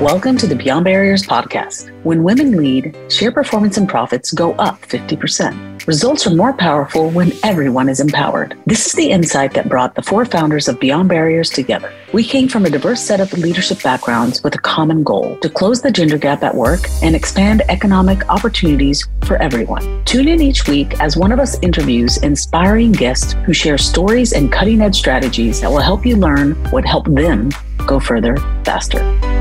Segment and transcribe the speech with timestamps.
[0.00, 1.90] Welcome to the Beyond Barriers podcast.
[2.04, 5.86] When women lead, share performance and profits go up 50%.
[5.86, 8.56] Results are more powerful when everyone is empowered.
[8.64, 11.92] This is the insight that brought the four founders of Beyond Barriers together.
[12.14, 15.82] We came from a diverse set of leadership backgrounds with a common goal to close
[15.82, 20.02] the gender gap at work and expand economic opportunities for everyone.
[20.06, 24.50] Tune in each week as one of us interviews inspiring guests who share stories and
[24.50, 27.50] cutting edge strategies that will help you learn what helped them
[27.86, 29.39] go further faster.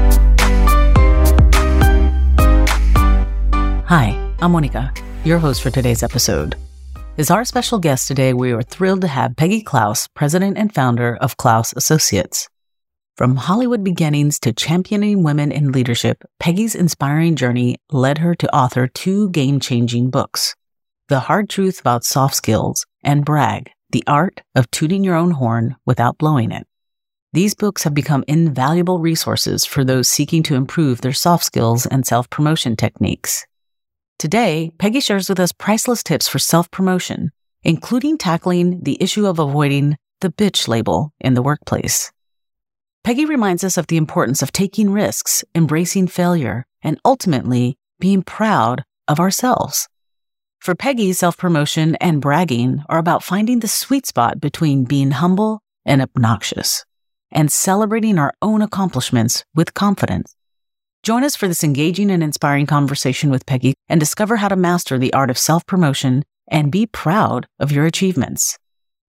[3.89, 4.93] Hi, I'm Monica,
[5.24, 6.54] your host for today's episode.
[7.18, 11.18] As our special guest today, we are thrilled to have Peggy Klaus, president and founder
[11.20, 12.48] of Klaus Associates.
[13.18, 18.86] From Hollywood beginnings to championing women in leadership, Peggy's inspiring journey led her to author
[18.86, 20.56] two game changing books
[21.07, 25.78] The Hard Truth About Soft Skills and Brag, The Art of Tooting Your Own Horn
[25.87, 26.68] Without Blowing It.
[27.34, 32.06] These books have become invaluable resources for those seeking to improve their soft skills and
[32.06, 33.48] self promotion techniques.
[34.20, 37.31] Today, Peggy shares with us priceless tips for self promotion,
[37.64, 42.11] including tackling the issue of avoiding the bitch label in the workplace.
[43.06, 48.84] Peggy reminds us of the importance of taking risks, embracing failure, and ultimately being proud
[49.08, 49.88] of ourselves.
[50.59, 55.61] For Peggy, self promotion and bragging are about finding the sweet spot between being humble
[55.86, 56.83] and obnoxious
[57.31, 60.36] and celebrating our own accomplishments with confidence.
[61.02, 64.97] Join us for this engaging and inspiring conversation with Peggy and discover how to master
[64.97, 68.58] the art of self promotion and be proud of your achievements.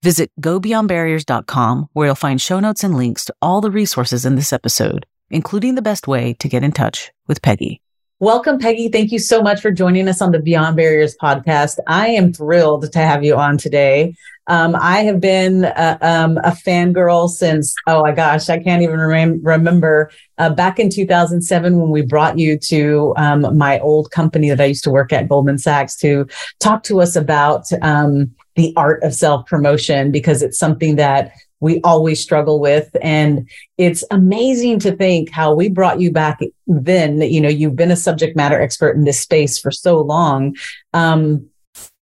[0.02, 4.52] Visit gobeyondbarriers.com where you'll find show notes and links to all the resources in this
[4.52, 7.82] episode, including the best way to get in touch with Peggy.
[8.20, 8.88] Welcome, Peggy.
[8.88, 11.78] Thank you so much for joining us on the Beyond Barriers podcast.
[11.86, 14.14] I am thrilled to have you on today.
[14.50, 18.98] Um, I have been uh, um, a fangirl since, oh my gosh, I can't even
[18.98, 24.48] rem- remember uh, back in 2007 when we brought you to um, my old company
[24.48, 26.26] that I used to work at, Goldman Sachs, to
[26.58, 31.80] talk to us about um, the art of self promotion because it's something that we
[31.82, 32.96] always struggle with.
[33.02, 33.48] And
[33.78, 37.20] it's amazing to think how we brought you back then.
[37.20, 40.56] You know, you've been a subject matter expert in this space for so long.
[40.92, 41.48] Um,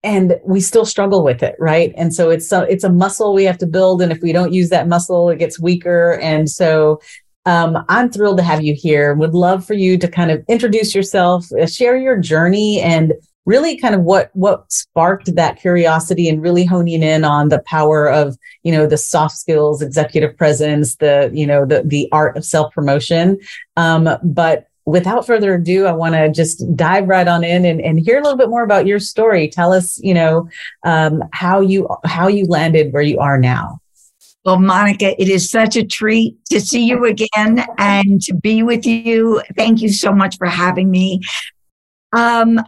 [0.03, 1.92] and we still struggle with it right?
[1.97, 4.53] And so it's a, it's a muscle we have to build and if we don't
[4.53, 6.19] use that muscle it gets weaker.
[6.20, 7.00] And so
[7.47, 9.14] um, i'm thrilled to have you here.
[9.14, 13.14] Would love for you to kind of introduce yourself uh, share your journey and
[13.48, 18.06] really kind of what what sparked that curiosity and really honing in on the power
[18.06, 22.44] of you know the soft skills executive presence the you know the the art of
[22.44, 23.38] self promotion
[23.78, 28.00] um, but without further ado i want to just dive right on in and, and
[28.00, 30.49] hear a little bit more about your story tell us you know
[30.84, 33.81] um, how you how you landed where you are now
[34.44, 38.87] well, Monica, it is such a treat to see you again and to be with
[38.87, 39.43] you.
[39.59, 41.21] Thank you so much for having me.
[42.15, 42.59] Um,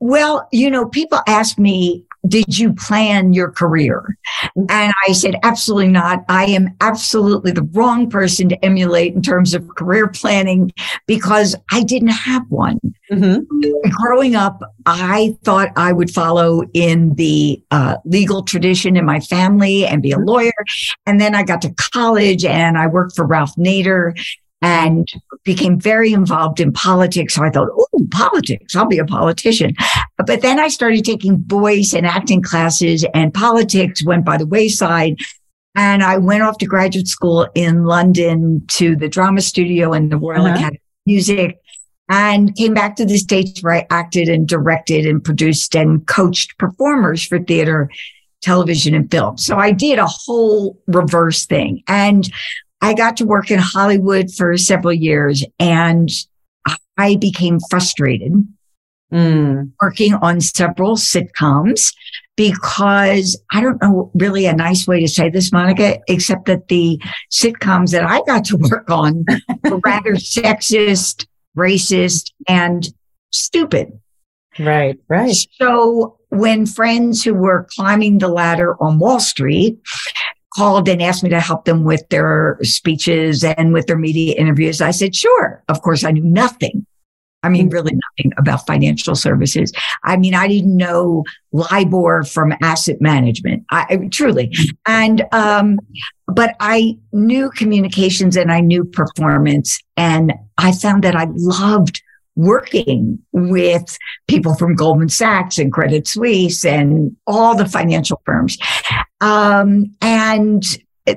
[0.00, 4.16] well, you know, people ask me, did you plan your career?
[4.54, 6.24] And I said, absolutely not.
[6.28, 10.72] I am absolutely the wrong person to emulate in terms of career planning
[11.06, 12.78] because I didn't have one.
[13.10, 13.90] Mm-hmm.
[13.90, 19.86] Growing up, I thought I would follow in the uh, legal tradition in my family
[19.86, 20.52] and be a lawyer.
[21.06, 24.16] And then I got to college and I worked for Ralph Nader
[24.62, 25.08] and
[25.44, 27.34] became very involved in politics.
[27.34, 29.74] So I thought, oh, politics, I'll be a politician.
[30.18, 35.18] But then I started taking voice and acting classes, and politics went by the wayside.
[35.76, 40.18] And I went off to graduate school in London to the drama studio and the
[40.18, 40.56] Royal uh-huh.
[40.56, 41.60] Academy of Music
[42.10, 46.58] and came back to the States where I acted and directed and produced and coached
[46.58, 47.88] performers for theater,
[48.42, 49.38] television, and film.
[49.38, 51.84] So I did a whole reverse thing.
[51.86, 52.28] And
[52.80, 56.08] I got to work in Hollywood for several years and
[56.96, 58.46] I became frustrated
[59.12, 59.70] mm.
[59.80, 61.94] working on several sitcoms
[62.36, 67.00] because I don't know really a nice way to say this, Monica, except that the
[67.30, 69.24] sitcoms that I got to work on
[69.64, 71.26] were rather sexist,
[71.56, 72.88] racist, and
[73.30, 73.98] stupid.
[74.58, 75.36] Right, right.
[75.60, 79.78] So when friends who were climbing the ladder on Wall Street
[80.54, 84.80] called and asked me to help them with their speeches and with their media interviews.
[84.80, 85.62] I said, sure.
[85.68, 86.86] Of course, I knew nothing.
[87.42, 87.74] I mean, mm-hmm.
[87.74, 89.72] really nothing about financial services.
[90.04, 93.64] I mean, I didn't know LIBOR from asset management.
[93.70, 94.54] I truly.
[94.86, 95.78] And, um,
[96.26, 99.80] but I knew communications and I knew performance.
[99.96, 102.02] And I found that I loved
[102.36, 103.98] working with
[104.28, 108.58] people from Goldman Sachs and Credit Suisse and all the financial firms.
[109.20, 110.64] Um, and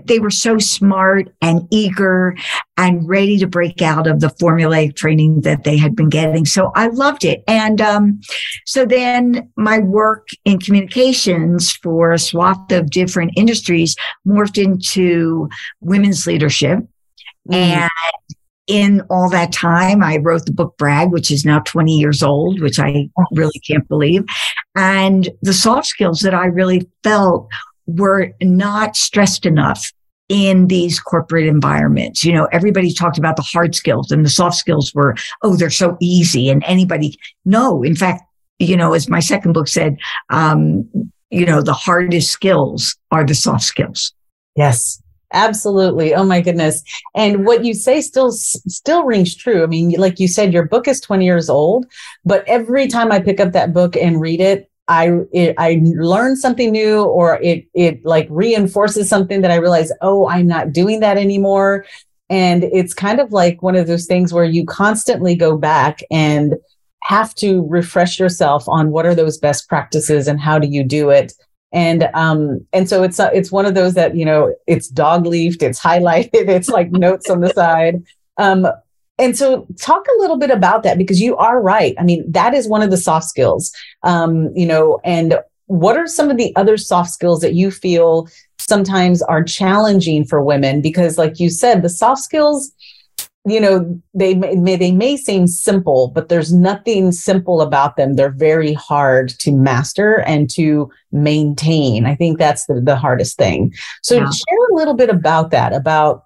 [0.05, 2.35] they were so smart and eager
[2.77, 6.45] and ready to break out of the formulaic training that they had been getting.
[6.45, 7.43] So I loved it.
[7.47, 8.21] And um,
[8.65, 13.95] so then my work in communications for a swath of different industries
[14.25, 15.49] morphed into
[15.81, 16.79] women's leadership.
[17.49, 17.55] Mm.
[17.55, 17.91] And
[18.67, 22.61] in all that time, I wrote the book Brag, which is now 20 years old,
[22.61, 24.23] which I really can't believe.
[24.75, 27.49] And the soft skills that I really felt
[27.85, 29.91] were not stressed enough
[30.29, 32.23] in these corporate environments.
[32.23, 35.69] You know, everybody talked about the hard skills and the soft skills were, oh, they're
[35.69, 37.19] so easy and anybody.
[37.43, 38.23] No, in fact,
[38.59, 39.97] you know, as my second book said,
[40.29, 40.89] um,
[41.29, 44.13] you know, the hardest skills are the soft skills.
[44.55, 45.02] Yes.
[45.33, 46.13] Absolutely.
[46.13, 46.83] Oh my goodness.
[47.15, 49.63] And what you say still still rings true.
[49.63, 51.87] I mean, like you said your book is 20 years old,
[52.23, 56.35] but every time I pick up that book and read it, I it, I learn
[56.35, 60.99] something new or it it like reinforces something that I realize, "Oh, I'm not doing
[60.99, 61.85] that anymore."
[62.29, 66.55] And it's kind of like one of those things where you constantly go back and
[67.03, 71.09] have to refresh yourself on what are those best practices and how do you do
[71.09, 71.33] it
[71.73, 75.25] and um and so it's uh, it's one of those that you know it's dog
[75.25, 78.03] leafed it's highlighted it's like notes on the side.
[78.37, 78.67] Um
[79.19, 81.95] and so talk a little bit about that because you are right.
[81.99, 83.73] I mean that is one of the soft skills
[84.03, 85.35] um you know and
[85.67, 88.27] what are some of the other soft skills that you feel
[88.59, 90.81] sometimes are challenging for women?
[90.81, 92.71] Because like you said the soft skills
[93.45, 98.15] you know they may they may seem simple but there's nothing simple about them.
[98.15, 102.05] They're very hard to master and to maintain.
[102.05, 103.73] I think that's the, the hardest thing.
[104.01, 106.25] So share a little bit about that about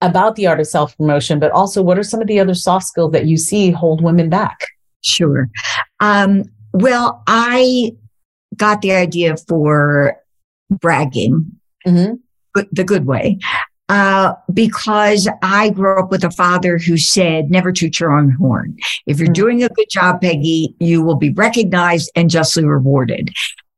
[0.00, 2.86] about the art of self promotion but also what are some of the other soft
[2.86, 4.60] skills that you see hold women back?
[5.00, 5.48] Sure.
[6.00, 7.92] Um, well i
[8.56, 10.16] got the idea for
[10.70, 11.52] bragging.
[11.86, 12.14] Mm-hmm.
[12.72, 13.38] the good way
[13.88, 18.76] uh, because I grew up with a father who said, never toot your own horn.
[19.06, 19.34] If you're mm.
[19.34, 23.30] doing a good job, Peggy, you will be recognized and justly rewarded.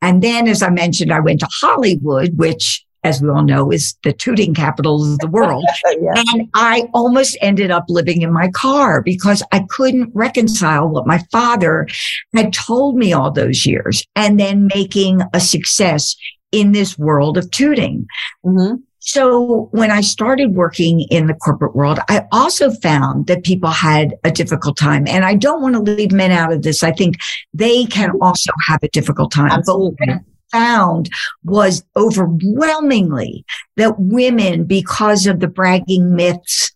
[0.03, 3.97] And then, as I mentioned, I went to Hollywood, which as we all know, is
[4.05, 5.65] the tooting capital of the world.
[6.01, 6.23] yeah.
[6.33, 11.19] And I almost ended up living in my car because I couldn't reconcile what my
[11.33, 11.89] father
[12.35, 16.15] had told me all those years and then making a success
[16.53, 18.07] in this world of tooting.
[18.45, 18.77] Mm-hmm.
[19.01, 24.15] So when I started working in the corporate world, I also found that people had
[24.25, 25.07] a difficult time.
[25.09, 26.83] And I don't want to leave men out of this.
[26.83, 27.17] I think
[27.55, 29.51] they can also have a difficult time.
[29.51, 29.97] Absolutely.
[29.99, 31.11] But what I found
[31.45, 33.45] was overwhelmingly
[33.77, 36.73] that women, because of the bragging myths,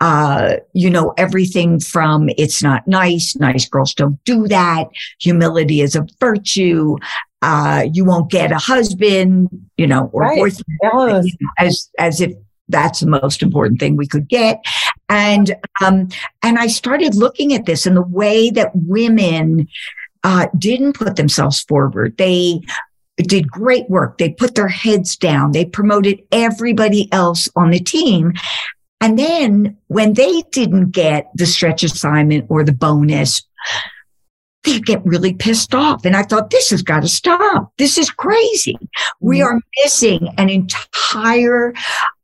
[0.00, 4.88] uh, you know, everything from it's not nice, nice girls don't do that,
[5.20, 6.96] humility is a virtue,
[7.42, 10.36] uh, you won't get a husband, you know, or right.
[10.36, 11.24] boyfriend, yes.
[11.24, 12.32] you know, as as if
[12.68, 14.62] that's the most important thing we could get.
[15.08, 16.08] And um,
[16.42, 19.68] and I started looking at this and the way that women
[20.24, 22.16] uh, didn't put themselves forward.
[22.18, 22.60] They
[23.16, 24.18] did great work.
[24.18, 25.52] They put their heads down.
[25.52, 28.34] They promoted everybody else on the team.
[29.00, 33.42] And then when they didn't get the stretch assignment or the bonus,
[34.64, 36.04] they get really pissed off.
[36.04, 37.72] And I thought, this has got to stop.
[37.78, 38.76] This is crazy.
[39.20, 39.56] We mm-hmm.
[39.56, 41.74] are missing an entire,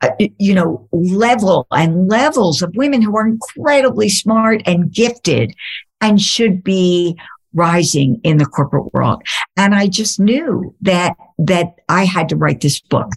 [0.02, 5.54] uh, you know, level and levels of women who are incredibly smart and gifted
[6.00, 7.16] and should be
[7.54, 9.22] rising in the corporate world.
[9.56, 13.12] And I just knew that, that I had to write this book.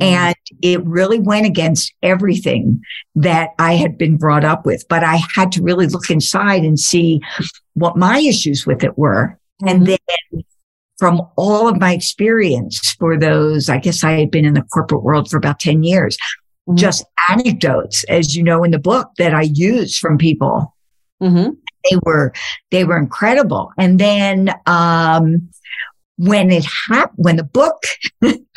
[0.00, 2.82] And it really went against everything
[3.14, 4.84] that I had been brought up with.
[4.88, 7.20] But I had to really look inside and see
[7.74, 9.38] what my issues with it were.
[9.66, 9.94] And mm-hmm.
[10.32, 10.44] then
[10.98, 15.02] from all of my experience for those, I guess I had been in the corporate
[15.02, 16.16] world for about 10 years,
[16.68, 16.76] mm-hmm.
[16.76, 20.74] just anecdotes, as you know, in the book that I used from people.
[21.22, 21.50] Mm-hmm.
[21.90, 22.32] They were,
[22.70, 23.70] they were incredible.
[23.78, 25.48] And then, um,
[26.16, 27.82] when it happened, when the book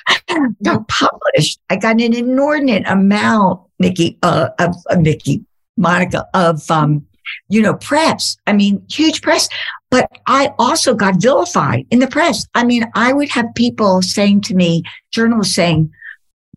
[0.64, 5.46] got published, I got an inordinate amount, Nikki, uh, of, of Nikki,
[5.76, 7.06] Monica, of, um,
[7.50, 8.38] you know, press.
[8.48, 9.50] I mean, huge press.
[9.90, 12.46] But I also got vilified in the press.
[12.56, 15.92] I mean, I would have people saying to me, journalists saying,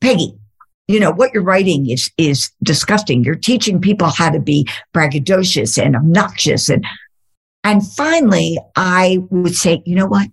[0.01, 0.35] Peggy,
[0.89, 3.23] you know, what you're writing is, is disgusting.
[3.23, 6.69] You're teaching people how to be braggadocious and obnoxious.
[6.69, 6.85] And,
[7.63, 10.29] and finally I would say, you know what?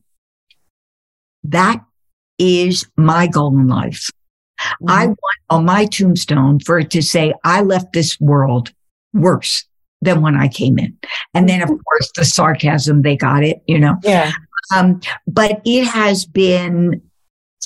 [1.44, 1.84] That
[2.38, 4.10] is my goal in life.
[4.60, 4.90] Mm-hmm.
[4.90, 8.72] I want on my tombstone for it to say, I left this world
[9.14, 9.66] worse
[10.02, 10.98] than when I came in.
[11.34, 11.82] And then, of mm-hmm.
[11.82, 13.96] course, the sarcasm, they got it, you know?
[14.04, 14.32] Yeah.
[14.76, 17.02] Um, but it has been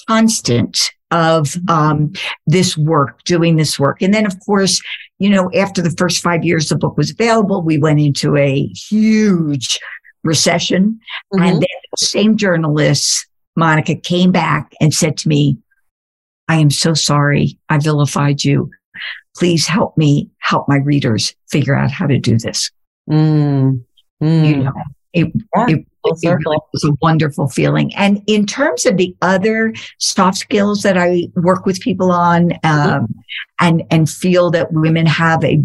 [0.07, 2.13] constant of um,
[2.47, 4.01] this work, doing this work.
[4.01, 4.81] And then, of course,
[5.19, 8.67] you know, after the first five years the book was available, we went into a
[8.67, 9.79] huge
[10.23, 10.99] recession.
[11.33, 11.43] Mm-hmm.
[11.43, 13.25] And then the same journalists,
[13.55, 15.58] Monica, came back and said to me,
[16.48, 18.70] I am so sorry I vilified you.
[19.38, 22.72] Please help me help my readers figure out how to do this.
[23.10, 23.84] Mm.
[24.22, 24.48] Mm.
[24.48, 24.74] You know,
[25.13, 27.93] it, yeah, it, it was a wonderful feeling.
[27.96, 32.60] And in terms of the other soft skills that I work with people on, um,
[32.63, 33.05] mm-hmm.
[33.60, 35.63] and and feel that women have a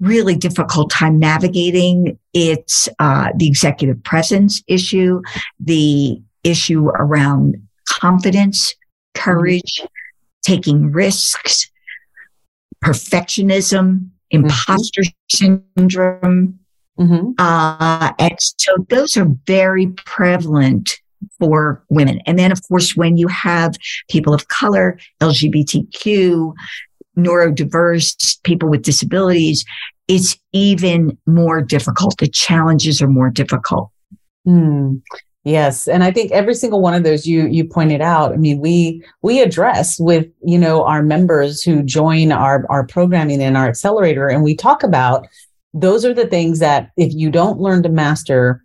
[0.00, 5.22] really difficult time navigating, it's uh, the executive presence issue,
[5.60, 7.56] the issue around
[7.88, 8.74] confidence,
[9.14, 9.82] courage,
[10.42, 11.70] taking risks,
[12.84, 15.56] perfectionism, imposter mm-hmm.
[15.76, 16.58] syndrome
[16.98, 17.32] Mm-hmm.
[17.38, 21.00] Uh, and so those are very prevalent
[21.38, 22.20] for women.
[22.26, 23.76] And then, of course, when you have
[24.08, 26.52] people of color, LGBTQ,
[27.16, 29.64] neurodiverse, people with disabilities,
[30.08, 32.18] it's even more difficult.
[32.18, 33.90] The challenges are more difficult.
[34.46, 35.00] Mm.
[35.44, 38.32] Yes, and I think every single one of those you you pointed out.
[38.32, 43.40] I mean, we we address with you know our members who join our our programming
[43.40, 45.26] in our accelerator, and we talk about
[45.74, 48.62] those are the things that if you don't learn to master,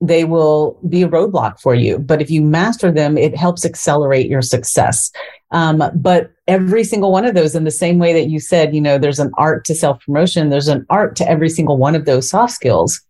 [0.00, 1.98] they will be a roadblock for you.
[1.98, 5.10] But if you master them, it helps accelerate your success.
[5.50, 8.80] Um, but every single one of those, in the same way that you said, you
[8.80, 12.04] know, there's an art to self promotion, there's an art to every single one of
[12.04, 13.00] those soft skills.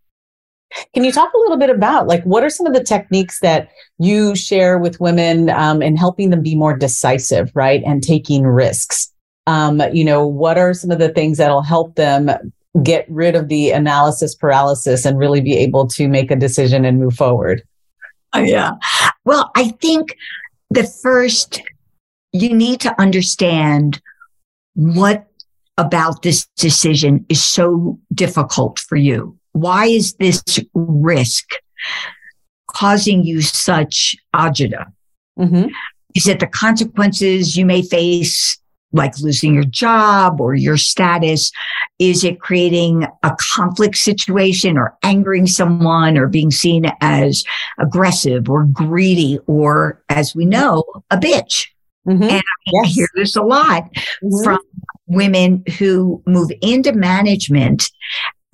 [0.94, 3.68] Can you talk a little bit about like what are some of the techniques that
[3.98, 9.12] you share with women um, in helping them be more decisive, right, and taking risks?
[9.46, 12.30] Um, you know, what are some of the things that'll help them
[12.82, 16.98] get rid of the analysis paralysis and really be able to make a decision and
[16.98, 17.62] move forward?
[18.32, 18.72] Oh, yeah.
[19.24, 20.16] Well, I think
[20.70, 21.62] the first,
[22.32, 24.00] you need to understand
[24.74, 25.26] what
[25.78, 29.36] about this decision is so difficult for you.
[29.56, 30.42] Why is this
[30.74, 31.48] risk
[32.70, 34.92] causing you such agita?
[35.38, 35.68] Mm-hmm.
[36.14, 38.58] Is it the consequences you may face
[38.92, 41.50] like losing your job or your status?
[41.98, 47.42] Is it creating a conflict situation or angering someone or being seen as
[47.78, 51.66] aggressive or greedy or, as we know, a bitch?
[52.06, 52.24] Mm-hmm.
[52.24, 52.84] And yes.
[52.84, 54.44] I hear this a lot mm-hmm.
[54.44, 54.58] from
[55.06, 57.90] women who move into management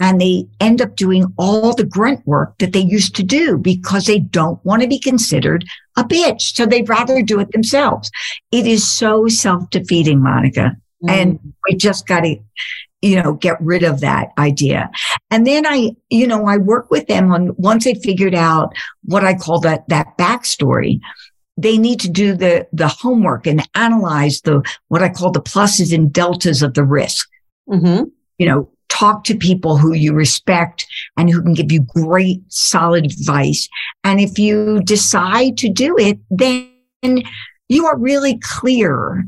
[0.03, 4.07] and they end up doing all the grunt work that they used to do because
[4.07, 5.65] they don't want to be considered
[5.97, 6.57] a bitch.
[6.57, 8.11] So they'd rather do it themselves.
[8.51, 10.73] It is so self defeating, Monica.
[11.05, 11.11] Mm.
[11.11, 12.37] And we just got to,
[13.01, 14.91] you know, get rid of that idea.
[15.31, 19.25] And then I, you know, I work with them on once they figured out what
[19.25, 21.01] I call that, that backstory
[21.59, 25.95] they need to do the the homework and analyze the what I call the pluses
[25.95, 27.29] and deltas of the risk.
[27.69, 28.05] Mm-hmm.
[28.39, 28.72] You know,
[29.03, 33.69] talk to people who you respect and who can give you great, solid advice.
[34.05, 37.23] And if you decide to do it, then
[37.69, 39.27] you are really clear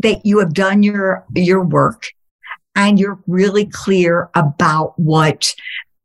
[0.00, 2.08] that you have done your, your work
[2.74, 5.54] and you're really clear about what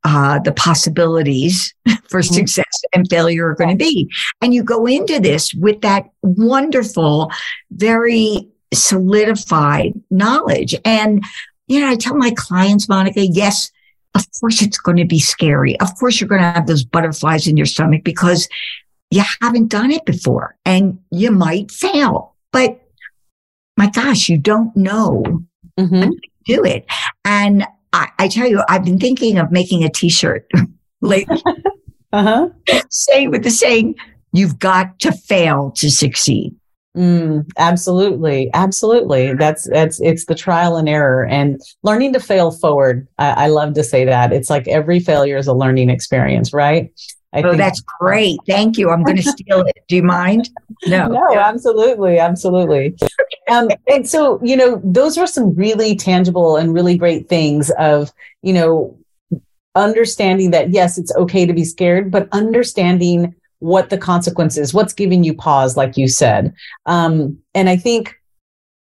[0.03, 1.73] uh, the possibilities
[2.07, 2.35] for mm-hmm.
[2.35, 4.07] success and failure are going to be.
[4.43, 7.31] And you go into this with that wonderful,
[7.71, 10.75] very solidified knowledge.
[10.85, 11.23] And
[11.71, 13.71] you know, I tell my clients, Monica, yes,
[14.13, 15.79] of course it's going to be scary.
[15.79, 18.49] Of course you're going to have those butterflies in your stomach because
[19.09, 22.35] you haven't done it before and you might fail.
[22.51, 22.81] But
[23.77, 25.23] my gosh, you don't know
[25.79, 26.09] mm-hmm.
[26.45, 26.85] do it.
[27.23, 30.49] And I, I, tell you, I've been thinking of making a t-shirt
[31.01, 31.41] lately.
[32.11, 32.49] uh-huh.
[32.89, 33.95] Say with the saying,
[34.33, 36.53] you've got to fail to succeed.
[36.95, 39.33] Mm, absolutely, absolutely.
[39.33, 43.07] That's that's it's the trial and error and learning to fail forward.
[43.17, 46.91] I, I love to say that it's like every failure is a learning experience, right?
[47.33, 48.39] I oh, that's great.
[48.45, 48.89] Thank you.
[48.89, 49.77] I'm going to steal it.
[49.87, 50.49] Do you mind?
[50.85, 51.07] No.
[51.07, 52.97] No, absolutely, absolutely.
[53.49, 58.11] Um, and so you know, those are some really tangible and really great things of
[58.41, 58.97] you know
[59.75, 65.23] understanding that yes, it's okay to be scared, but understanding what the consequences, what's giving
[65.23, 66.53] you pause, like you said.
[66.87, 68.15] Um, and I think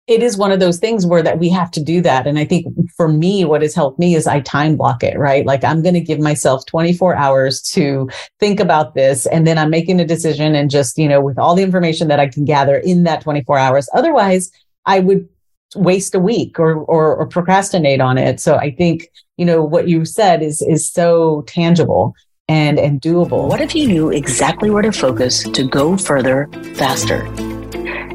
[0.07, 2.27] it is one of those things where that we have to do that.
[2.27, 2.67] And I think
[2.97, 5.45] for me, what has helped me is I time block it, right?
[5.45, 9.27] Like I'm going to give myself 24 hours to think about this.
[9.27, 12.21] And then I'm making a decision and just, you know, with all the information that
[12.21, 13.89] I can gather in that 24 hours.
[13.95, 14.51] Otherwise,
[14.87, 15.29] I would
[15.75, 18.39] waste a week or, or, or procrastinate on it.
[18.39, 22.15] So I think, you know, what you said is, is so tangible
[22.49, 23.49] and, and doable.
[23.49, 27.25] What if you knew exactly where to focus to go further faster?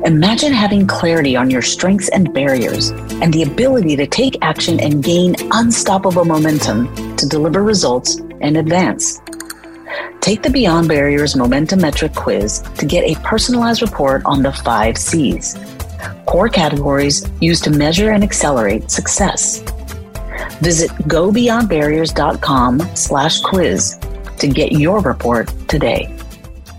[0.05, 2.91] Imagine having clarity on your strengths and barriers
[3.21, 9.19] and the ability to take action and gain unstoppable momentum to deliver results and advance.
[10.21, 14.97] Take the Beyond Barriers Momentum Metric quiz to get a personalized report on the five
[14.97, 15.57] C's,
[16.25, 19.59] core categories used to measure and accelerate success.
[20.61, 23.99] Visit gobeyondbarriers.com slash quiz
[24.39, 26.13] to get your report today.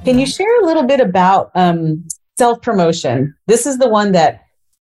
[0.04, 2.04] Can you share a little bit about um,
[2.36, 3.34] self promotion?
[3.46, 4.42] This is the one that,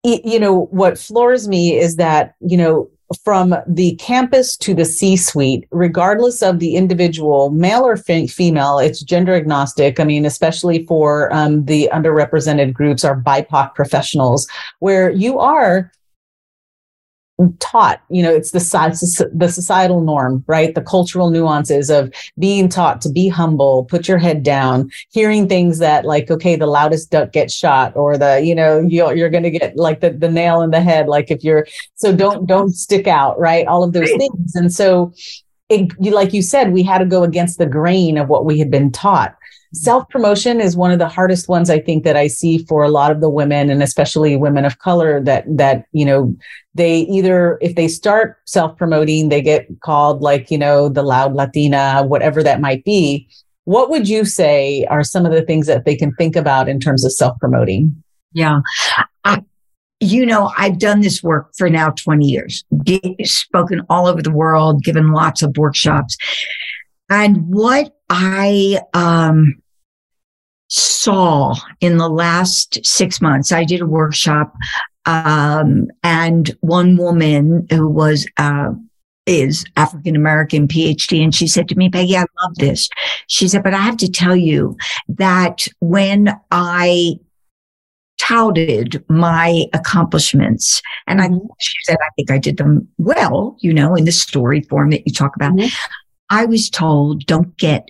[0.02, 2.90] you know, what floors me is that, you know,
[3.22, 9.02] from the campus to the C suite, regardless of the individual, male or female, it's
[9.02, 10.00] gender agnostic.
[10.00, 14.48] I mean, especially for um, the underrepresented groups or BIPOC professionals,
[14.80, 15.92] where you are
[17.58, 20.74] taught you know it's the the societal norm right?
[20.74, 25.78] The cultural nuances of being taught to be humble put your head down hearing things
[25.78, 29.42] that like okay the loudest duck gets shot or the you know you're, you're going
[29.42, 32.70] to get like the, the nail in the head like if you're so don't don't
[32.70, 33.66] stick out right?
[33.66, 34.54] All of those things.
[34.54, 35.12] And so
[35.68, 38.70] it, like you said we had to go against the grain of what we had
[38.70, 39.36] been taught
[39.74, 42.88] self promotion is one of the hardest ones i think that i see for a
[42.88, 46.34] lot of the women and especially women of color that that you know
[46.74, 51.34] they either if they start self promoting they get called like you know the loud
[51.34, 53.28] latina whatever that might be.
[53.66, 56.78] What would you say are some of the things that they can think about in
[56.80, 58.02] terms of self promoting
[58.32, 58.60] yeah.
[59.24, 59.42] I,
[60.00, 62.64] you know i've done this work for now 20 years
[63.22, 66.16] spoken all over the world given lots of workshops.
[67.10, 69.62] And what I um,
[70.68, 73.52] saw in the last six months.
[73.52, 74.54] I did a workshop,
[75.06, 78.72] um, and one woman who was, uh,
[79.26, 81.22] is African American PhD.
[81.22, 82.88] And she said to me, Peggy, I love this.
[83.26, 84.76] She said, but I have to tell you
[85.08, 87.14] that when I
[88.18, 91.46] touted my accomplishments and I, mm-hmm.
[91.58, 95.06] she said, I think I did them well, you know, in the story form that
[95.06, 95.52] you talk about.
[95.52, 95.68] Mm-hmm.
[96.30, 97.88] I was told, don't get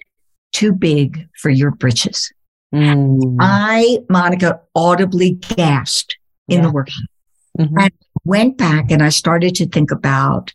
[0.52, 2.32] too big for your britches.
[2.74, 3.36] Mm.
[3.40, 6.16] I, Monica, audibly gasped
[6.48, 6.66] in yeah.
[6.66, 7.08] the workshop.
[7.58, 7.78] Mm-hmm.
[7.78, 7.92] And
[8.24, 10.52] went back and I started to think about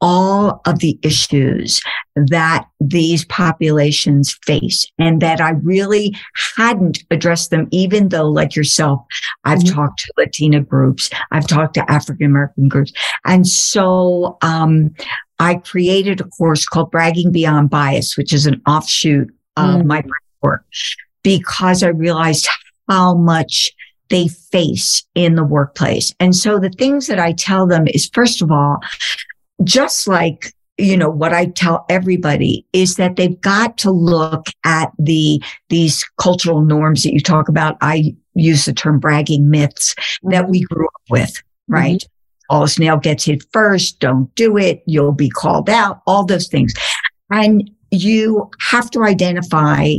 [0.00, 1.80] all of the issues
[2.16, 6.16] that these populations face and that I really
[6.56, 9.02] hadn't addressed them, even though, like yourself,
[9.44, 9.74] I've mm-hmm.
[9.74, 12.92] talked to Latina groups, I've talked to African American groups.
[13.24, 14.94] And so, um,
[15.38, 19.84] I created a course called Bragging Beyond Bias, which is an offshoot of mm.
[19.84, 20.02] my
[20.42, 20.64] work
[21.22, 22.48] because I realized
[22.88, 23.70] how much
[24.08, 26.12] they face in the workplace.
[26.18, 28.80] And so the things that I tell them is, first of all,
[29.62, 34.90] just like you know what i tell everybody is that they've got to look at
[34.98, 40.48] the these cultural norms that you talk about i use the term bragging myths that
[40.48, 41.74] we grew up with mm-hmm.
[41.74, 42.56] right mm-hmm.
[42.56, 46.72] all snail gets hit first don't do it you'll be called out all those things
[47.30, 49.94] and you have to identify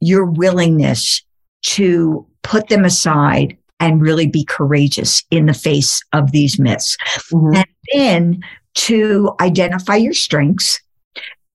[0.00, 1.22] your willingness
[1.62, 6.96] to put them aside and really be courageous in the face of these myths.
[7.32, 7.56] Mm-hmm.
[7.56, 8.42] And then
[8.74, 10.80] to identify your strengths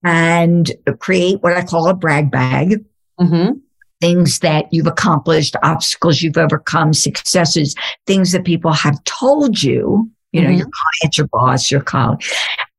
[0.03, 2.83] and create what I call a brag bag.
[3.19, 3.59] Mm-hmm.
[4.01, 10.41] Things that you've accomplished, obstacles you've overcome, successes, things that people have told you, you
[10.41, 10.57] know, mm-hmm.
[10.57, 10.67] your
[11.01, 12.21] client, your boss, your colleague.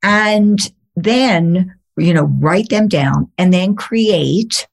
[0.02, 0.60] And
[0.94, 4.68] then, you know, write them down and then create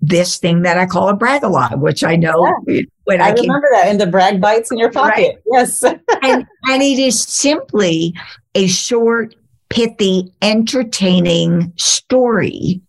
[0.00, 2.80] this thing that I call a bragologue, which I know yeah.
[3.04, 5.18] when I, I remember that in the brag bites in your pocket.
[5.18, 5.38] Right.
[5.52, 5.82] Yes.
[6.22, 8.14] and, and it is simply
[8.54, 9.34] a short,
[9.68, 12.80] pithy, entertaining story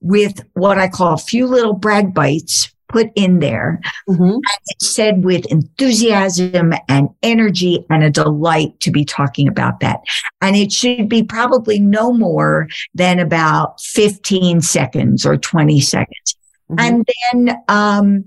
[0.00, 3.80] with what I call a few little brag bites put in there.
[4.08, 4.22] Mm-hmm.
[4.22, 10.00] And it's said with enthusiasm and energy and a delight to be talking about that.
[10.40, 16.36] And it should be probably no more than about 15 seconds or 20 seconds.
[16.72, 16.80] Mm-hmm.
[16.80, 18.24] And then, um,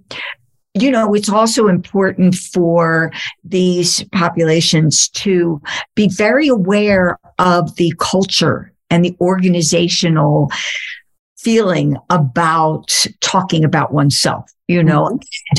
[0.73, 3.11] you know, it's also important for
[3.43, 5.61] these populations to
[5.95, 10.51] be very aware of the culture and the organizational
[11.37, 15.05] feeling about talking about oneself, you know.
[15.05, 15.57] Mm-hmm.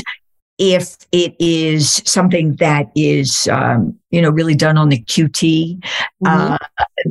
[0.59, 6.25] If it is something that is, um, you know, really done on the QT, mm-hmm.
[6.25, 6.57] uh,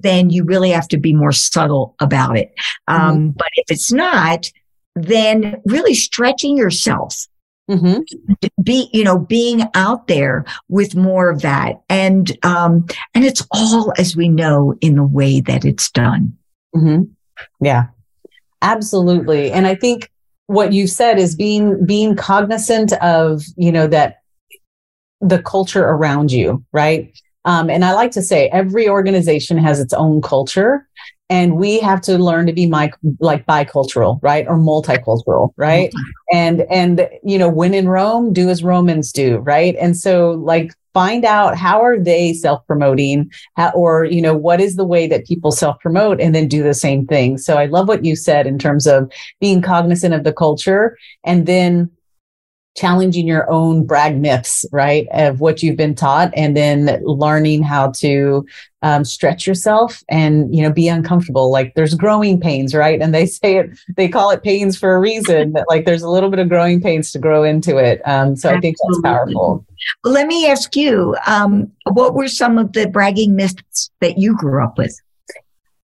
[0.03, 2.53] then you really have to be more subtle about it.
[2.89, 3.31] Um, mm-hmm.
[3.37, 4.51] But if it's not,
[4.97, 7.29] then really stretching yourself.
[7.71, 8.01] Mm-hmm.
[8.63, 11.83] Be, you know, being out there with more of that.
[11.89, 16.37] And, um, and it's all, as we know, in the way that it's done.
[16.75, 17.03] Mm-hmm.
[17.61, 17.87] Yeah,
[18.63, 19.51] absolutely.
[19.51, 20.11] And I think
[20.47, 24.19] what you said is being, being cognizant of, you know, that
[25.21, 27.13] the culture around you, right?
[27.45, 30.89] Um, and I like to say every organization has its own culture
[31.29, 34.47] and we have to learn to be my, like bicultural right?
[34.47, 35.93] Or multicultural right?
[36.33, 39.75] And and you know when in rome do as romans do right?
[39.81, 43.31] And so like find out how are they self-promoting?
[43.75, 47.07] Or you know what is the way that people self-promote and then do the same
[47.07, 47.39] thing?
[47.39, 49.11] So i love what you said in terms of
[49.41, 51.91] being cognizant of the culture and then
[52.77, 55.07] challenging your own brag myths, right?
[55.13, 58.47] Of what you've been taught and then learning how to
[58.83, 61.51] um, stretch yourself and, you know, be uncomfortable.
[61.51, 63.01] Like there's growing pains, right?
[63.01, 66.11] And they say it, they call it pains for a reason that like there's a
[66.11, 68.01] little bit of growing pains to grow into it.
[68.05, 68.57] Um, so Absolutely.
[68.57, 69.67] I think that's powerful.
[70.05, 74.37] Well, let me ask you, um, what were some of the bragging myths that you
[74.37, 75.01] grew up with?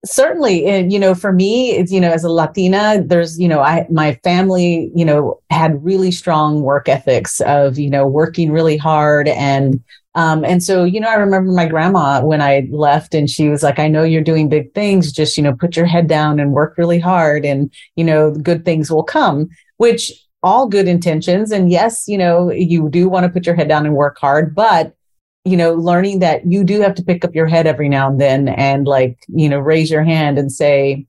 [0.05, 3.61] Certainly and you know for me it's you know as a latina there's you know
[3.61, 8.79] i my family you know had really strong work ethics of you know working really
[8.79, 9.83] hard and
[10.15, 13.63] um and so you know i remember my grandma when i left and she was
[13.63, 16.53] like i know you're doing big things just you know put your head down and
[16.53, 21.71] work really hard and you know good things will come which all good intentions and
[21.71, 24.95] yes you know you do want to put your head down and work hard but
[25.45, 28.21] you know, learning that you do have to pick up your head every now and
[28.21, 31.07] then and like, you know, raise your hand and say,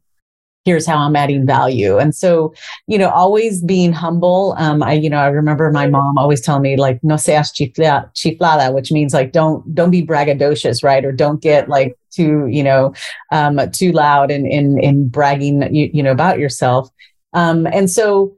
[0.64, 1.98] here's how I'm adding value.
[1.98, 2.54] And so,
[2.86, 4.54] you know, always being humble.
[4.58, 8.74] Um, I, you know, I remember my mom always telling me like, no seas chiflada,
[8.74, 11.04] which means like, don't, don't be braggadocious, right?
[11.04, 12.94] Or don't get like too, you know,
[13.32, 16.90] um, too loud in, in, in bragging, you, you know, about yourself.
[17.34, 18.38] Um, and so,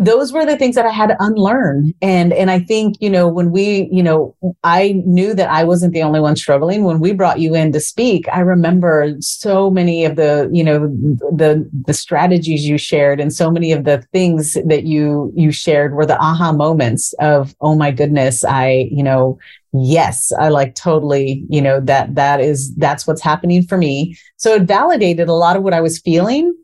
[0.00, 1.92] those were the things that I had to unlearn.
[2.00, 4.34] And, and I think, you know, when we, you know,
[4.64, 6.84] I knew that I wasn't the only one struggling.
[6.84, 10.88] When we brought you in to speak, I remember so many of the, you know,
[11.30, 15.94] the, the strategies you shared and so many of the things that you, you shared
[15.94, 19.38] were the aha moments of, oh my goodness, I, you know,
[19.74, 24.16] yes, I like totally, you know, that, that is, that's what's happening for me.
[24.38, 26.54] So it validated a lot of what I was feeling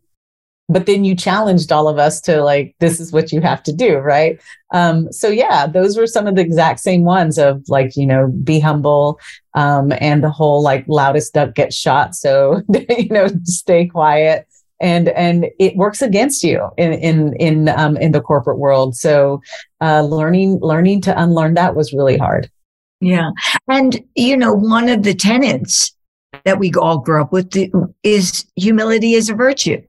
[0.69, 3.73] but then you challenged all of us to like this is what you have to
[3.73, 4.41] do right?
[4.73, 8.29] Um, so yeah those were some of the exact same ones of like you know
[8.29, 9.21] be humble
[9.55, 14.47] um, and the whole like loudest duck gets shot so you know stay quiet.
[14.79, 18.95] And and it works against you in in in um, in the corporate world.
[18.95, 19.41] So
[19.81, 22.51] uh, learning learning to unlearn that was really hard.
[23.01, 23.31] Yeah.
[23.69, 25.97] And you know one of the tenets
[26.45, 27.57] that we all grew up with
[28.03, 29.81] is humility is a virtue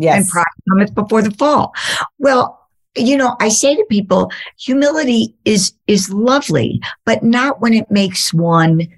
[0.00, 0.22] Yes.
[0.22, 1.72] And pride cometh before the fall.
[2.18, 2.58] Well,
[2.96, 8.34] you know, I say to people, humility is, is lovely, but not when it makes
[8.34, 8.88] one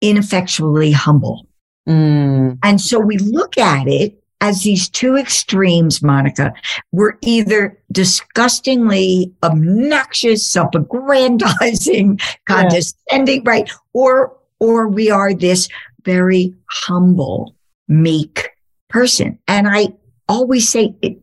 [0.00, 1.46] ineffectually humble.
[1.88, 2.58] Mm.
[2.62, 6.52] And so we look at it as these two extremes, Monica.
[6.92, 13.70] We're either disgustingly obnoxious, self-aggrandizing, condescending, right?
[13.94, 15.68] Or, or we are this
[16.04, 17.56] very humble,
[17.88, 18.50] meek
[18.88, 19.38] person.
[19.48, 19.94] And I,
[20.28, 21.18] always say it,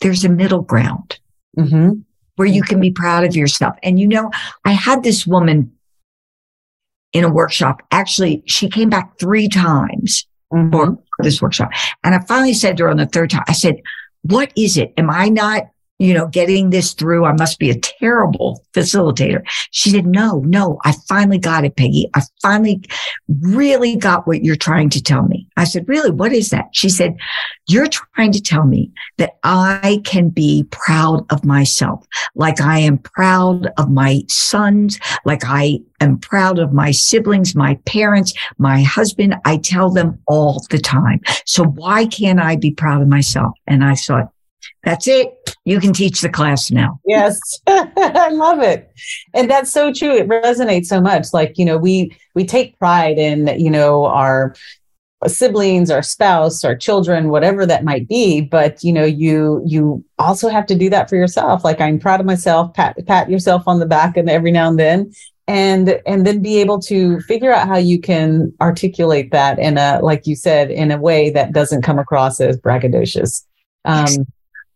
[0.00, 1.18] there's a middle ground
[1.58, 2.00] mm-hmm.
[2.36, 3.76] where you can be proud of yourself.
[3.82, 4.30] And you know,
[4.64, 5.72] I had this woman
[7.12, 7.82] in a workshop.
[7.90, 10.70] Actually, she came back three times mm-hmm.
[10.72, 11.70] for this workshop.
[12.02, 13.76] And I finally said to her on the third time, I said,
[14.22, 14.92] what is it?
[14.96, 15.64] Am I not
[16.02, 17.24] you know, getting this through.
[17.24, 19.42] I must be a terrible facilitator.
[19.70, 22.10] She said, no, no, I finally got it, Peggy.
[22.12, 22.82] I finally
[23.40, 25.46] really got what you're trying to tell me.
[25.56, 26.10] I said, really?
[26.10, 26.70] What is that?
[26.72, 27.14] She said,
[27.68, 32.98] you're trying to tell me that I can be proud of myself, like I am
[32.98, 39.36] proud of my sons, like I am proud of my siblings, my parents, my husband.
[39.44, 41.20] I tell them all the time.
[41.46, 43.52] So why can't I be proud of myself?
[43.68, 44.32] And I thought,
[44.84, 45.51] that's it.
[45.64, 46.98] You can teach the class now.
[47.06, 47.38] Yes.
[47.68, 48.92] I love it.
[49.32, 50.16] And that's so true.
[50.16, 51.28] It resonates so much.
[51.32, 54.54] Like, you know, we we take pride in, you know, our
[55.28, 60.48] siblings, our spouse, our children, whatever that might be, but you know, you you also
[60.48, 61.62] have to do that for yourself.
[61.62, 64.78] Like I'm proud of myself, pat pat yourself on the back and every now and
[64.80, 65.12] then
[65.48, 70.00] and and then be able to figure out how you can articulate that in a
[70.02, 73.42] like you said in a way that doesn't come across as braggadocious
[73.84, 74.26] um,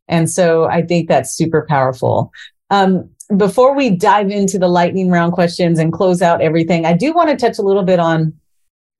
[0.08, 2.32] and so I think that's super powerful.
[2.70, 7.12] Um, before we dive into the lightning round questions and close out everything, I do
[7.12, 8.32] want to touch a little bit on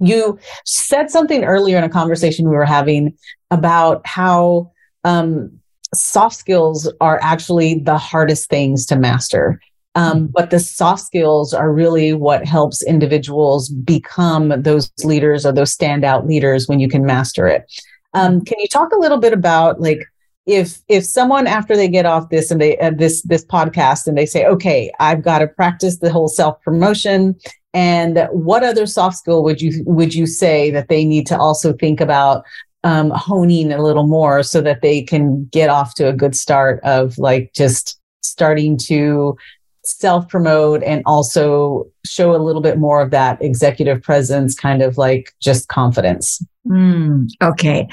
[0.01, 3.17] you said something earlier in a conversation we were having
[3.51, 4.71] about how
[5.05, 5.59] um,
[5.95, 9.61] soft skills are actually the hardest things to master.
[9.95, 15.75] Um, but the soft skills are really what helps individuals become those leaders or those
[15.75, 17.65] standout leaders when you can master it.
[18.13, 20.07] Um, can you talk a little bit about like
[20.47, 24.17] if if someone after they get off this and they uh, this this podcast and
[24.17, 27.35] they say okay i've got to practice the whole self promotion
[27.75, 31.73] and what other soft skill would you would you say that they need to also
[31.73, 32.45] think about
[32.85, 36.81] um, honing a little more so that they can get off to a good start
[36.85, 39.37] of like just starting to
[39.85, 44.99] self promote and also show a little bit more of that executive presence, kind of
[44.99, 46.41] like just confidence.
[46.67, 47.89] Mm, okay.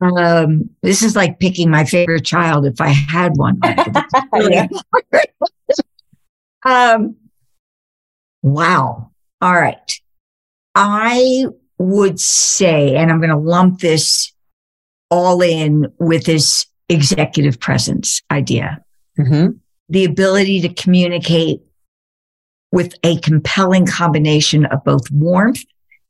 [0.00, 3.60] Um, this is like picking my favorite child if I had one.
[6.66, 7.16] um,
[8.42, 9.10] wow.
[9.40, 10.00] All right.
[10.74, 11.46] I
[11.78, 14.32] would say, and I'm going to lump this
[15.10, 18.82] all in with this executive presence idea.
[19.18, 19.52] Mm-hmm.
[19.88, 21.60] The ability to communicate
[22.72, 25.62] with a compelling combination of both warmth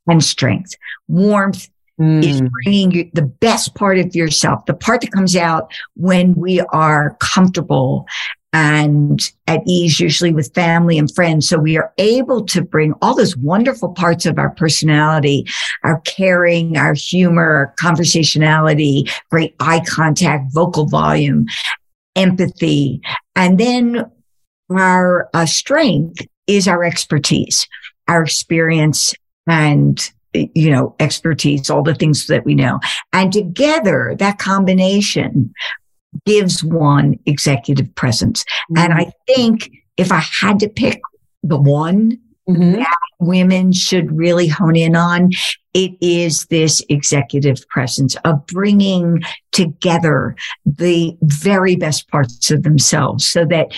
[0.07, 0.75] and strength.
[1.09, 1.69] Warmth
[2.01, 2.25] mm.
[2.25, 6.61] is bringing you the best part of yourself, the part that comes out when we
[6.73, 8.07] are comfortable
[8.53, 11.49] and at ease, usually with family and friends.
[11.49, 15.45] So we are able to bring all those wonderful parts of our personality,
[15.83, 21.47] our caring, our humor, our conversationality, great eye contact, vocal volume,
[22.15, 23.01] empathy.
[23.35, 24.09] And then
[24.71, 27.67] our uh, strength is our expertise,
[28.07, 29.15] our experience
[29.49, 32.81] and you know, expertise, all the things that we know.
[33.13, 35.53] And together, that combination
[36.27, 38.45] gives one executive presence.
[38.45, 38.79] Mm-hmm.
[38.79, 41.01] And I think if I had to pick
[41.43, 42.19] the one
[42.49, 42.73] mm-hmm.
[42.73, 45.31] that women should really hone in on,
[45.73, 53.45] it is this executive presence of bringing together the very best parts of themselves so
[53.45, 53.73] that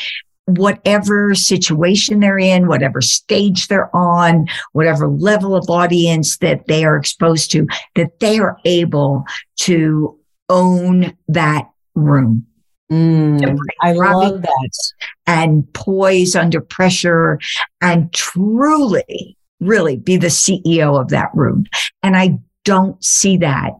[0.46, 6.96] whatever situation they're in, whatever stage they're on, whatever level of audience that they are
[6.96, 9.24] exposed to, that they are able
[9.56, 12.46] to own that room.
[12.90, 14.92] Mm, I love that.
[15.26, 17.40] And poise under pressure
[17.80, 21.64] and truly, really be the CEO of that room.
[22.04, 23.72] And I don't see that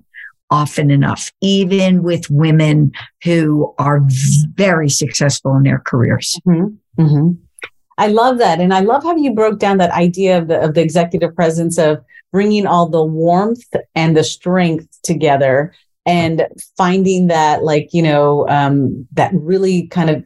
[0.51, 2.93] often enough, even with women
[3.25, 4.03] who are
[4.55, 6.39] very successful in their careers.
[6.47, 7.03] Mm-hmm.
[7.03, 7.43] Mm-hmm.
[7.99, 8.61] I love that.
[8.61, 11.79] And I love how you broke down that idea of the, of the executive presence
[11.79, 15.73] of bringing all the warmth and the strength together
[16.07, 20.25] and finding that like you know um, that really kind of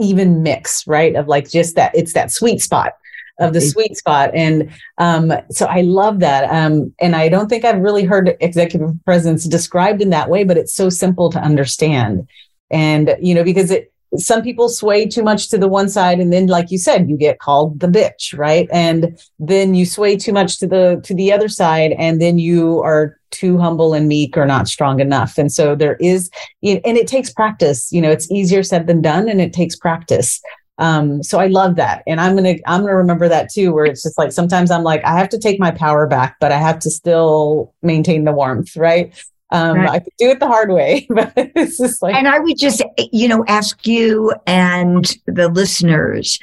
[0.00, 2.94] even mix right of like just that it's that sweet spot
[3.42, 4.30] of the sweet spot.
[4.34, 8.92] And um, so i love that um, and i don't think i've really heard executive
[9.04, 12.28] presence described in that way but it's so simple to understand.
[12.70, 16.32] And you know because it some people sway too much to the one side and
[16.32, 18.68] then like you said you get called the bitch right?
[18.70, 22.80] And then you sway too much to the to the other side and then you
[22.82, 25.38] are too humble and meek or not strong enough.
[25.38, 26.30] And so there is
[26.62, 30.40] and it takes practice you know it's easier said than done and it takes practice
[30.78, 32.02] um, so I love that.
[32.06, 34.70] And I'm going to, I'm going to remember that too, where it's just like, sometimes
[34.70, 38.24] I'm like, I have to take my power back, but I have to still maintain
[38.24, 38.76] the warmth.
[38.76, 39.14] Right.
[39.50, 39.90] Um, right.
[39.90, 42.14] I could do it the hard way, but it's just like.
[42.14, 42.82] And I would just,
[43.12, 46.38] you know, ask you and the listeners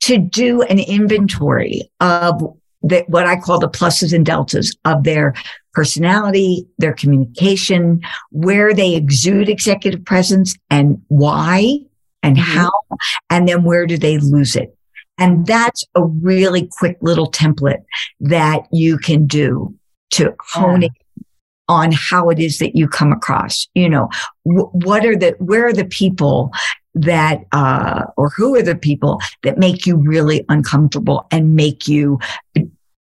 [0.00, 2.42] to do an inventory of
[2.82, 5.34] the, what I call the pluses and deltas of their
[5.72, 11.78] personality, their communication, where they exude executive presence and why
[12.22, 12.58] and mm-hmm.
[12.58, 12.70] how,
[13.30, 14.76] and then where do they lose it?
[15.18, 17.82] And that's a really quick little template
[18.20, 19.74] that you can do
[20.12, 20.88] to hone yeah.
[20.88, 21.24] it
[21.68, 23.66] on how it is that you come across.
[23.74, 24.08] You know,
[24.44, 26.52] what are the, where are the people
[26.94, 32.18] that, uh, or who are the people that make you really uncomfortable and make you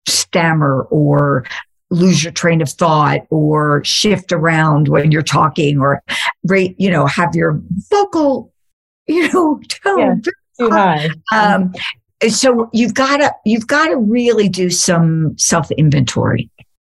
[0.07, 1.45] stammer or
[1.91, 6.01] lose your train of thought or shift around when you're talking or
[6.47, 8.51] rate, you know, have your vocal,
[9.07, 10.15] you know, tone yeah,
[10.59, 11.09] too high.
[11.33, 11.73] Um,
[12.29, 16.49] so you've got to, you've got to really do some self inventory.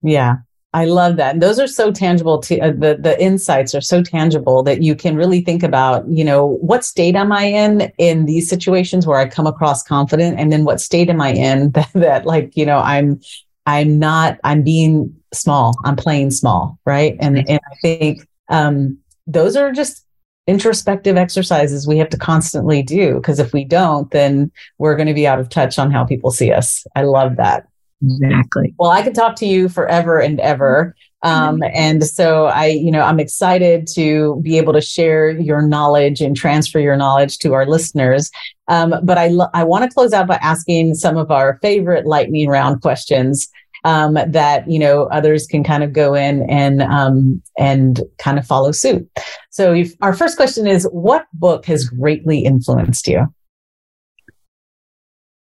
[0.02, 0.36] Yeah.
[0.74, 1.32] I love that.
[1.32, 4.94] And those are so tangible to uh, the the insights are so tangible that you
[4.94, 9.18] can really think about, you know, what state am I in in these situations where
[9.18, 12.66] I come across confident and then what state am I in that, that like, you
[12.66, 13.18] know, I'm
[13.64, 15.74] I'm not I'm being small.
[15.84, 17.16] I'm playing small, right?
[17.18, 20.04] And and I think um those are just
[20.48, 25.14] introspective exercises we have to constantly do because if we don't then we're going to
[25.14, 26.84] be out of touch on how people see us.
[26.96, 27.68] I love that.
[28.02, 28.74] Exactly.
[28.78, 30.94] Well, I could talk to you forever and ever.
[31.22, 36.20] Um, and so I, you know, I'm excited to be able to share your knowledge
[36.20, 38.30] and transfer your knowledge to our listeners.
[38.68, 42.06] Um, but I, lo- I want to close out by asking some of our favorite
[42.06, 43.48] lightning round questions.
[43.84, 48.46] Um, that you know others can kind of go in and um, and kind of
[48.46, 49.08] follow suit.
[49.50, 53.26] So, our first question is, what book has greatly influenced you?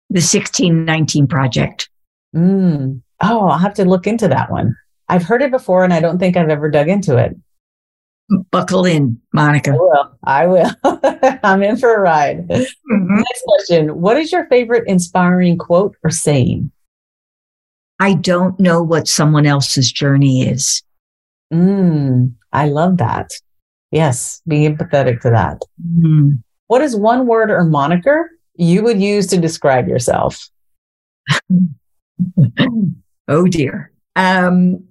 [0.09, 1.89] The 1619 Project.
[2.35, 3.01] Mm.
[3.21, 4.75] Oh, I'll have to look into that one.
[5.07, 7.35] I've heard it before, and I don't think I've ever dug into it.
[8.49, 9.71] Buckle in, Monica.
[9.71, 10.17] I will.
[10.23, 10.71] I will.
[11.43, 12.47] I'm in for a ride.
[12.47, 13.15] Mm-hmm.
[13.15, 16.71] Next question What is your favorite inspiring quote or saying?
[18.01, 20.81] I don't know what someone else's journey is.
[21.53, 23.29] Mm, I love that.
[23.91, 25.61] Yes, being empathetic to that.
[25.99, 26.41] Mm.
[26.65, 30.49] What is one word or moniker you would use to describe yourself?
[33.27, 33.91] oh dear.
[34.15, 34.83] Um,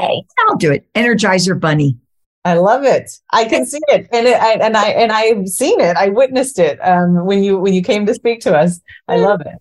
[0.00, 0.92] hey, I'll do it.
[0.94, 1.98] Energizer bunny.
[2.44, 3.12] I love it.
[3.32, 5.96] I can see it, and it, I, and I and I've seen it.
[5.96, 8.80] I witnessed it um, when you when you came to speak to us.
[9.06, 9.60] I love it.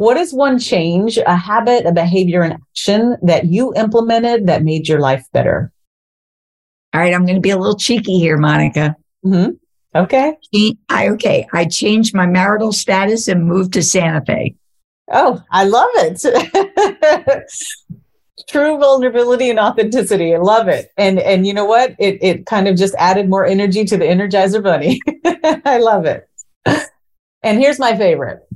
[0.00, 4.88] What is one change, a habit, a behavior, an action that you implemented that made
[4.88, 5.70] your life better?
[6.94, 8.96] All right, I'm going to be a little cheeky here, Monica.
[9.22, 9.50] Mm-hmm.
[9.94, 10.38] Okay.
[10.88, 11.46] I okay.
[11.52, 14.54] I changed my marital status and moved to Santa Fe.
[15.12, 16.22] Oh, I love it.
[18.48, 20.34] True vulnerability and authenticity.
[20.34, 20.90] I love it.
[20.96, 21.94] And and you know what?
[21.98, 24.98] It it kind of just added more energy to the Energizer Bunny.
[25.66, 26.26] I love it.
[27.42, 28.46] And here's my favorite.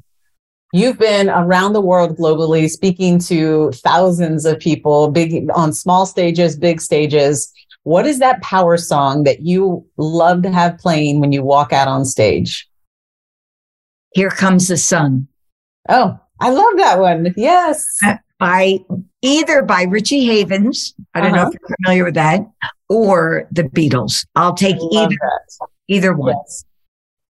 [0.75, 6.57] You've been around the world globally speaking to thousands of people, big on small stages,
[6.57, 7.53] big stages.
[7.85, 11.87] What is that power song that you love to have playing when you walk out
[11.87, 12.69] on stage?
[14.15, 15.29] Here comes the sun.
[15.89, 17.33] Oh, I love that one.
[17.37, 17.87] Yes.
[18.05, 18.81] Uh, by
[19.23, 20.93] either by Richie Havens.
[21.15, 21.45] I don't uh-huh.
[21.45, 22.41] know if you're familiar with that,
[22.89, 24.27] or the Beatles.
[24.35, 25.69] I'll take either that.
[25.87, 26.35] either one.
[26.35, 26.65] Yes.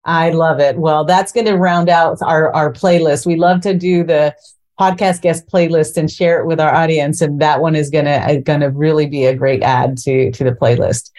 [0.05, 0.77] I love it.
[0.77, 3.25] Well, that's going to round out our our playlist.
[3.25, 4.35] We love to do the
[4.79, 8.35] podcast guest playlist and share it with our audience, and that one is gonna uh,
[8.37, 11.11] gonna really be a great add to to the playlist.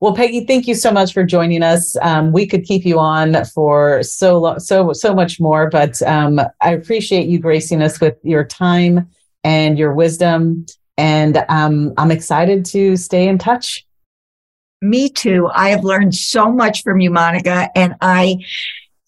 [0.00, 1.94] Well, Peggy, thank you so much for joining us.
[2.02, 6.40] Um, we could keep you on for so lo- so so much more, but um,
[6.60, 9.08] I appreciate you gracing us with your time
[9.44, 10.66] and your wisdom,
[10.98, 13.86] and um, I'm excited to stay in touch.
[14.82, 15.48] Me too.
[15.54, 18.44] I have learned so much from you, Monica, and I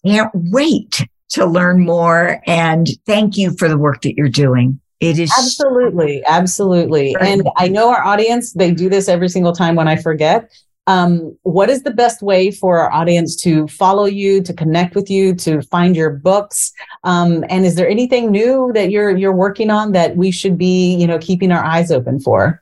[0.05, 2.41] can't wait to learn more.
[2.47, 4.79] And thank you for the work that you're doing.
[5.01, 7.15] It is absolutely, absolutely.
[7.19, 10.49] And I know our audience, they do this every single time when I forget.
[10.87, 15.09] Um, what is the best way for our audience to follow you, to connect with
[15.09, 16.71] you, to find your books?
[17.03, 20.95] Um, and is there anything new that you're you're working on that we should be,
[20.95, 22.61] you know, keeping our eyes open for?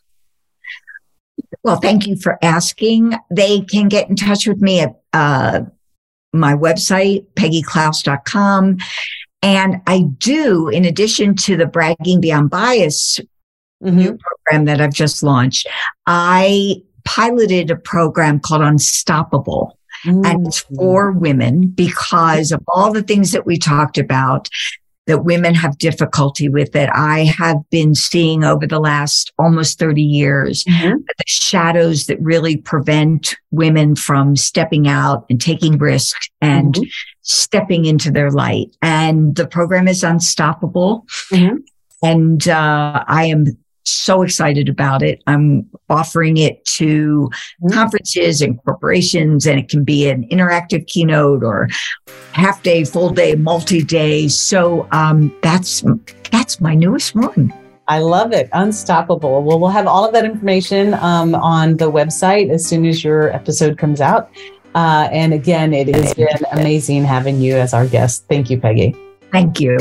[1.63, 3.13] Well, thank you for asking.
[3.30, 5.62] They can get in touch with me at uh,
[6.34, 8.78] my website, peggyklaus.com.
[9.42, 13.20] And I do, in addition to the Bragging Beyond Bias
[13.84, 13.98] mm-hmm.
[13.98, 15.68] new program that I've just launched,
[16.08, 19.78] I piloted a program called Unstoppable.
[20.06, 20.26] Mm-hmm.
[20.26, 24.50] And it's for women because of all the things that we talked about
[25.08, 30.02] that women have difficulty with that I have been seeing over the last almost 30
[30.02, 30.63] years.
[30.63, 30.98] Mm-hmm.
[30.98, 36.89] The shadows that really prevent women from stepping out and taking risks and mm-hmm.
[37.22, 38.76] stepping into their light.
[38.82, 41.06] And the program is unstoppable.
[41.32, 41.58] Mm-hmm.
[42.02, 43.46] And uh, I am
[43.84, 45.22] so excited about it.
[45.28, 47.74] I'm offering it to mm-hmm.
[47.74, 51.69] conferences and corporations, and it can be an interactive keynote or
[52.32, 54.28] half day, full day, multi day.
[54.28, 55.84] So um, that's
[56.32, 57.54] that's my newest one.
[57.88, 58.50] I love it.
[58.54, 59.43] Unstoppable.
[59.43, 63.32] Well, we'll have all of that information um, on the website as soon as your
[63.34, 64.32] episode comes out.
[64.74, 68.26] Uh, and again, it has been amazing having you as our guest.
[68.28, 68.96] Thank you, Peggy.
[69.32, 69.78] Thank you.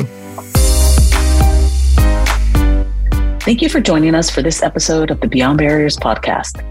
[3.44, 6.64] Thank you for joining us for this episode of the Beyond Barriers podcast.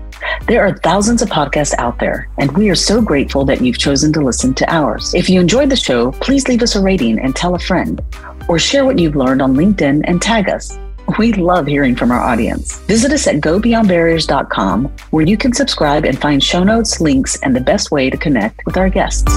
[0.47, 4.13] There are thousands of podcasts out there, and we are so grateful that you've chosen
[4.13, 5.13] to listen to ours.
[5.13, 8.01] If you enjoyed the show, please leave us a rating and tell a friend,
[8.47, 10.79] or share what you've learned on LinkedIn and tag us.
[11.19, 12.79] We love hearing from our audience.
[12.85, 17.59] Visit us at gobeyondbarriers.com, where you can subscribe and find show notes, links, and the
[17.59, 19.29] best way to connect with our guests.